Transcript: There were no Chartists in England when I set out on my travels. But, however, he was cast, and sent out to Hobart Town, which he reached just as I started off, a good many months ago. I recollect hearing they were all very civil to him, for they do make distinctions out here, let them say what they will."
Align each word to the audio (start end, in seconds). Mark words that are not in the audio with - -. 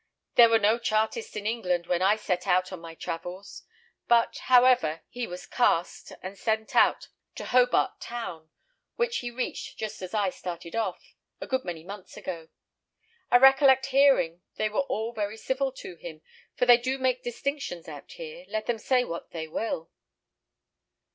There 0.33 0.49
were 0.49 0.57
no 0.57 0.79
Chartists 0.79 1.35
in 1.35 1.45
England 1.45 1.85
when 1.85 2.01
I 2.01 2.15
set 2.15 2.47
out 2.47 2.71
on 2.71 2.79
my 2.79 2.95
travels. 2.95 3.61
But, 4.07 4.35
however, 4.45 5.03
he 5.09 5.27
was 5.27 5.45
cast, 5.45 6.11
and 6.23 6.35
sent 6.39 6.75
out 6.75 7.09
to 7.35 7.45
Hobart 7.45 7.99
Town, 8.01 8.49
which 8.95 9.17
he 9.19 9.29
reached 9.29 9.77
just 9.77 10.01
as 10.01 10.15
I 10.15 10.31
started 10.31 10.75
off, 10.75 11.13
a 11.39 11.45
good 11.45 11.63
many 11.63 11.83
months 11.83 12.17
ago. 12.17 12.49
I 13.29 13.37
recollect 13.37 13.85
hearing 13.93 14.41
they 14.55 14.69
were 14.69 14.79
all 14.79 15.13
very 15.13 15.37
civil 15.37 15.71
to 15.73 15.95
him, 15.97 16.23
for 16.55 16.65
they 16.65 16.77
do 16.77 16.97
make 16.97 17.21
distinctions 17.21 17.87
out 17.87 18.13
here, 18.13 18.45
let 18.49 18.65
them 18.65 18.79
say 18.79 19.03
what 19.03 19.29
they 19.29 19.47
will." 19.47 19.91